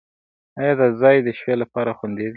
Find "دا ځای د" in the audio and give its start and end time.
0.79-1.27